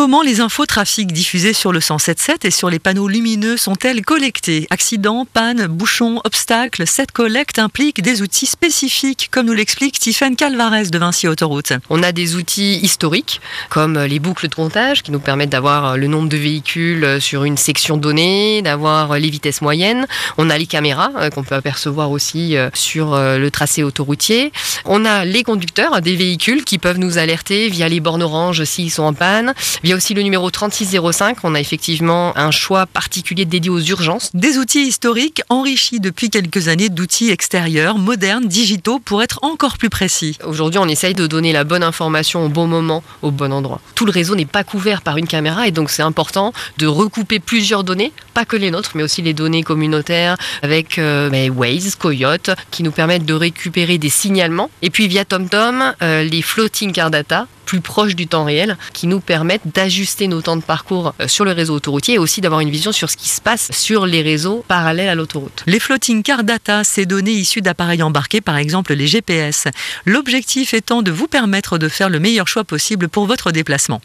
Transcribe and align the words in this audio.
Comment 0.00 0.22
les 0.22 0.40
infos 0.40 0.64
trafic 0.64 1.12
diffusées 1.12 1.52
sur 1.52 1.72
le 1.72 1.80
107.7 1.80 2.46
et 2.46 2.50
sur 2.50 2.70
les 2.70 2.78
panneaux 2.78 3.06
lumineux 3.06 3.58
sont-elles 3.58 4.02
collectées? 4.02 4.66
Accidents, 4.70 5.26
pannes, 5.30 5.66
bouchons, 5.66 6.22
obstacles, 6.24 6.86
cette 6.86 7.12
collecte 7.12 7.58
implique 7.58 8.00
des 8.00 8.22
outils 8.22 8.46
spécifiques, 8.46 9.28
comme 9.30 9.44
nous 9.44 9.52
l'explique 9.52 9.98
Tiffany 9.98 10.36
Calvarez 10.36 10.84
de 10.84 10.96
Vinci 10.96 11.28
Autoroute. 11.28 11.74
On 11.90 12.02
a 12.02 12.12
des 12.12 12.34
outils 12.34 12.78
historiques, 12.78 13.42
comme 13.68 13.98
les 13.98 14.20
boucles 14.20 14.48
de 14.48 14.54
comptage, 14.54 15.02
qui 15.02 15.12
nous 15.12 15.20
permettent 15.20 15.50
d'avoir 15.50 15.98
le 15.98 16.06
nombre 16.06 16.30
de 16.30 16.38
véhicules 16.38 17.20
sur 17.20 17.44
une 17.44 17.58
section 17.58 17.98
donnée, 17.98 18.62
d'avoir 18.62 19.18
les 19.18 19.28
vitesses 19.28 19.60
moyennes. 19.60 20.06
On 20.38 20.48
a 20.48 20.56
les 20.56 20.66
caméras, 20.66 21.10
euh, 21.18 21.28
qu'on 21.28 21.42
peut 21.42 21.56
apercevoir 21.56 22.10
aussi 22.10 22.56
euh, 22.56 22.70
sur 22.72 23.12
euh, 23.12 23.36
le 23.36 23.50
tracé 23.50 23.82
autoroutier. 23.82 24.50
On 24.86 25.04
a 25.04 25.26
les 25.26 25.42
conducteurs 25.42 26.00
des 26.00 26.16
véhicules 26.16 26.64
qui 26.64 26.78
peuvent 26.78 26.98
nous 26.98 27.18
alerter 27.18 27.68
via 27.68 27.86
les 27.90 28.00
bornes 28.00 28.22
orange 28.22 28.64
s'ils 28.64 28.90
sont 28.90 29.02
en 29.02 29.12
panne. 29.12 29.52
Aussi 29.94 30.14
le 30.14 30.22
numéro 30.22 30.50
3605, 30.50 31.38
on 31.44 31.54
a 31.54 31.60
effectivement 31.60 32.36
un 32.36 32.50
choix 32.50 32.86
particulier 32.86 33.44
dédié 33.44 33.70
aux 33.70 33.80
urgences. 33.80 34.30
Des 34.34 34.58
outils 34.58 34.82
historiques 34.82 35.42
enrichis 35.48 36.00
depuis 36.00 36.30
quelques 36.30 36.68
années 36.68 36.88
d'outils 36.88 37.30
extérieurs, 37.30 37.98
modernes, 37.98 38.46
digitaux, 38.46 38.98
pour 38.98 39.22
être 39.22 39.38
encore 39.42 39.78
plus 39.78 39.90
précis. 39.90 40.36
Aujourd'hui, 40.44 40.78
on 40.78 40.88
essaye 40.88 41.14
de 41.14 41.26
donner 41.26 41.52
la 41.52 41.64
bonne 41.64 41.82
information 41.82 42.44
au 42.44 42.48
bon 42.48 42.66
moment, 42.66 43.02
au 43.22 43.30
bon 43.30 43.52
endroit. 43.52 43.80
Tout 43.94 44.06
le 44.06 44.12
réseau 44.12 44.34
n'est 44.34 44.44
pas 44.44 44.64
couvert 44.64 45.02
par 45.02 45.16
une 45.16 45.26
caméra 45.26 45.66
et 45.66 45.70
donc 45.70 45.90
c'est 45.90 46.02
important 46.02 46.52
de 46.78 46.86
recouper 46.86 47.40
plusieurs 47.40 47.84
données, 47.84 48.12
pas 48.34 48.44
que 48.44 48.56
les 48.56 48.70
nôtres, 48.70 48.92
mais 48.94 49.02
aussi 49.02 49.22
les 49.22 49.34
données 49.34 49.62
communautaires 49.62 50.36
avec 50.62 50.98
euh, 50.98 51.48
Waze, 51.50 51.94
Coyote, 51.96 52.50
qui 52.70 52.82
nous 52.82 52.92
permettent 52.92 53.26
de 53.26 53.34
récupérer 53.34 53.98
des 53.98 54.10
signalements. 54.10 54.70
Et 54.82 54.90
puis 54.90 55.08
via 55.08 55.24
TomTom, 55.24 55.94
euh, 56.02 56.24
les 56.24 56.42
floating 56.42 56.92
car 56.92 57.10
data 57.10 57.46
plus 57.70 57.80
proches 57.80 58.16
du 58.16 58.26
temps 58.26 58.42
réel 58.42 58.76
qui 58.92 59.06
nous 59.06 59.20
permettent 59.20 59.62
d'ajuster 59.76 60.26
nos 60.26 60.42
temps 60.42 60.56
de 60.56 60.62
parcours 60.62 61.14
euh, 61.20 61.28
sur 61.28 61.44
le 61.44 61.52
réseau 61.52 61.76
autoroutier 61.76 62.14
et 62.14 62.18
aussi 62.18 62.40
d'avoir 62.40 62.62
une 62.62 62.70
vision 62.70 62.90
sur 62.90 63.08
ce 63.08 63.16
qui 63.16 63.28
se 63.28 63.40
passe 63.40 63.70
sur 63.70 64.06
les 64.06 64.22
réseaux 64.22 64.64
parallèles 64.66 65.08
à 65.08 65.14
l'autoroute. 65.14 65.62
Les 65.68 65.78
floating 65.78 66.24
car 66.24 66.42
data, 66.42 66.82
ces 66.82 67.06
données 67.06 67.30
issues 67.30 67.60
d'appareils 67.60 68.02
embarqués, 68.02 68.40
par 68.40 68.56
exemple 68.56 68.92
les 68.94 69.06
GPS. 69.06 69.68
L'objectif 70.04 70.74
étant 70.74 71.02
de 71.02 71.12
vous 71.12 71.28
permettre 71.28 71.78
de 71.78 71.88
faire 71.88 72.08
le 72.08 72.18
meilleur 72.18 72.48
choix 72.48 72.64
possible 72.64 73.08
pour 73.08 73.26
votre 73.26 73.52
déplacement. 73.52 74.00